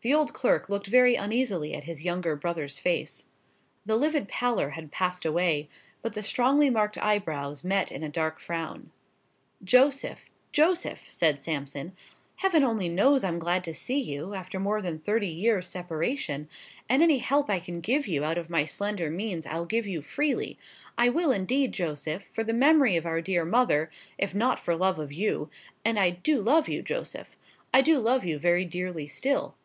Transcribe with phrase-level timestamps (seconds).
[0.00, 3.26] The old clerk looked very uneasily at his younger brother's face.
[3.84, 5.68] The livid pallor had passed away,
[6.02, 8.90] but the strongly marked eyebrows met in a dark frown.
[9.64, 11.94] "Joseph—Joseph!" said Sampson,
[12.36, 16.48] "Heaven only knows I'm glad to see you, after more than thirty years' separation,
[16.88, 21.08] and any help I can give you out of my slender means I'll give freely—I
[21.08, 25.10] will, indeed, Joseph, for the memory of our dear mother, if not for love of
[25.12, 25.50] you;
[25.84, 29.56] and I do love you, Joseph—I do love you very dearly still.